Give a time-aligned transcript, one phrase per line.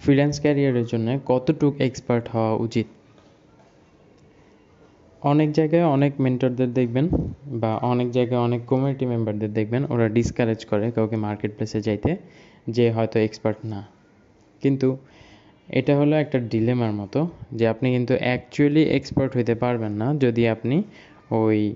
[0.00, 2.86] Freelance ক্যারিয়ারের জন্য কতটুকু এক্সপার্ট হওয়া উচিত?
[5.22, 7.08] অনেক জায়গায় অনেক মেন্টরদের দেখবেন
[7.46, 12.16] বা অনেক জায়গায় অনেক কমিউনিটি মেম্বারদের দেখবেন, ওরা ডিসকারেজ করে কাউকে মার্কেট প্লেসে যাইতে
[12.68, 13.86] যে হয়তো এক্সপার্ট না।
[14.62, 14.96] কিন্তু
[15.68, 20.82] এটা হলো একটা ডিলেমার মতো যে আপনি কিন্তু অ্যাকচুয়ালি এক্সপার্ট হইতে পারবেন না যদি আপনি
[21.30, 21.74] ওই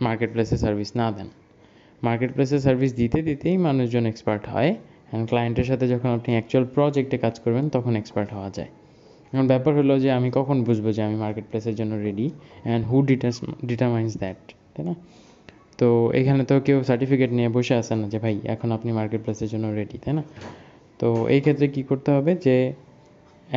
[0.00, 1.28] মার্কেট প্লেসে সার্ভিস না দেন।
[2.02, 4.74] মার্কেট প্লেসে সার্ভিস দিতে দিতেই মানুষজন এক্সপার্ট হয়।
[5.10, 8.70] অ্যান্ড ক্লায়েন্টের সাথে যখন আপনি অ্যাকচুয়াল প্রজেক্টে কাজ করবেন, তখন এক্সপার্ট হওয়া যায়।
[9.32, 12.26] এখন ব্যাপার হলো যে, আমি কখন বুঝব যে, আমি মার্কেট প্লেসের জন্য ready
[12.66, 13.36] and who deters
[13.70, 14.40] determines that
[14.74, 14.94] তাই না?
[15.80, 15.86] তো
[16.20, 19.66] এখানে তো কেউ সার্টিফিকেট নিয়ে বসে আসে না যে, ভাই, এখন আপনি মার্কেট প্লেসের জন্য
[19.78, 20.22] রেডি তাই না?
[21.00, 22.56] তো এই ক্ষেত্রে কী করতে হবে যে,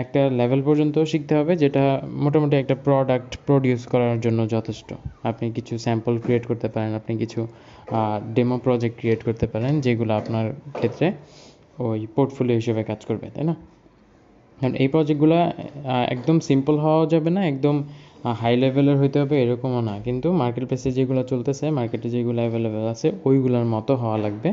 [0.04, 1.84] একটা লেভেল পর্যন্ত শিখতে হবে, যেটা
[2.26, 4.90] মোটামুটি একটা প্রোডাক্ট প্রডিউস করার জন্য যথেষ্ট।
[5.30, 7.42] আপনি কিছু স্যাম্পল ক্রিয়েট করতে পারেন, আপনি কিছু
[8.36, 10.46] ডেমো প্রজেক্ট ক্রিয়েট করতে পারেন, যেগুলো আপনার
[10.78, 11.08] ক্ষেত্রে
[11.86, 13.56] ওই পোর্টফোলিও হিসেবে কাজ করবে, তাই না?
[14.58, 15.36] কারণ এই প্রজেক্টগুলো
[16.14, 17.76] একদম সিম্পল হওয়া যাবে না, একদম
[18.42, 23.08] হাই লেভেলের হইতে হবে এরকমও না। কিন্তু মার্কেট প্লেসে যেগুলো চলতেছে মার্কেটে যেগুলো অ্যাভেলেবেল আছে,
[23.28, 24.50] ওইগুলোর মতো হওয়া লাগবে।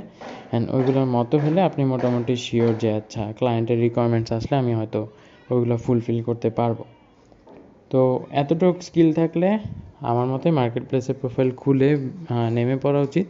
[0.51, 5.01] অ্যান্ড ওইগুলোর মতো হলে আপনি মোটামুটি শিওর যে আচ্ছা ক্লায়েন্টের রিকোয়ারমেন্টস আসলে আমি হয়তো
[5.53, 6.79] ওইগুলো ফুলফিল করতে পারব।
[7.91, 8.01] তো
[8.41, 9.49] এতটুকু স্কিল থাকলে
[10.11, 11.91] আমার মতে মার্কেট প্লেসের প্রোফাইল খুলে
[12.57, 13.27] নেমে পড়া উচিত।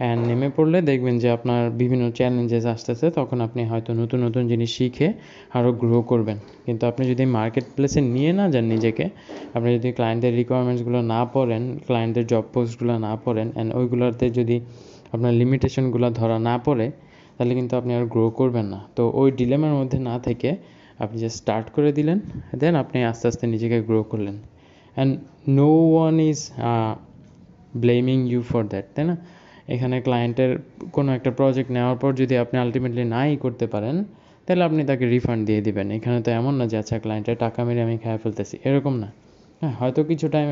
[0.00, 4.70] অ্যান্ড নেমে পড়লে দেখবেন যে আপনার বিভিন্ন চ্যালেঞ্জেস আসতেছে, তখন আপনি হয়তো নতুন নতুন জিনিস
[4.78, 5.08] শিখে
[5.56, 9.04] আরও গ্রো করবেন। কিন্তু আপনি যদি মার্কেট প্লেসে নিয়ে না যান নিজেকে,
[9.56, 14.56] আপনি যদি ক্লায়েন্টের রিকোয়ারমেন্টসগুলো না পড়েন ক্লায়েন্টের জব পোস্টগুলো না পড়েন অ্যান্ড ওইগুলোতে যদি
[15.14, 16.86] আপনার লিমিটেশনগুলো ধরা না পড়ে,
[17.36, 20.50] তাহলে কিন্তু আপনি আর গ্রো করবেন না। তো ওই ডিলেমার মধ্যে না থেকে
[21.02, 22.18] আপনি যে স্টার্ট করে দিলেন
[22.60, 24.36] দেন আপনি আস্তে আস্তে নিজেকে গ্রো করলেন।
[24.96, 25.12] And
[25.58, 26.38] no one is
[27.82, 29.16] blaming you for that তাই না?
[29.68, 30.58] এখানে ক্লায়েন্টের
[30.92, 34.04] কোনো একটা প্রজেক্ট নেওয়ার পর যদি আপনি আলটিমেটলি নাই করতে পারেন,
[34.46, 37.82] তাহলে আপনি তাকে রিফান্ড দিয়ে দিবেন। এখানে তো এমন না যে আচ্ছা ক্লায়েন্টের টাকা মেরে
[37.82, 39.08] আমি খেয়ে ফেলতেছি। এরকম না।
[39.60, 40.48] হ্যাঁ হয়তো কিছু টাইম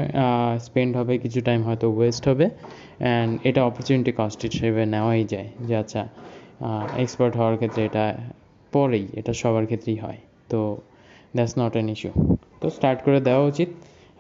[0.59, 5.77] স্পেন্ড হবে, কিছু টাইম হয়তো ওয়েস্ট হবে অ্যান্ড এটা অপরচুনিটি কস্ট হিসেবে নেওয়াই যায় যে
[5.77, 6.09] আচ্ছা
[6.97, 8.05] এক্সপার্ট হওয়ার ক্ষেত্রে এটা
[8.73, 10.77] পরেই, এটা সবার ক্ষেত্রেই হয়। তো
[11.35, 12.11] দ্যাটস নট অ্যান ইস্যু
[12.61, 13.69] তো স্টার্ট করে দেওয়া উচিত।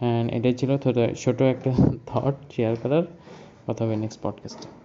[0.00, 0.70] অ্যান্ড এটাই ছিল
[1.24, 1.70] ছোটো একটা
[2.10, 3.04] থট শেয়ার করার।
[3.66, 4.83] কথা হবে নেক্সট পডকাস্টে